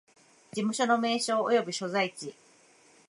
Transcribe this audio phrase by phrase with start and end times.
[0.53, 2.33] 事務所の名称及び所在地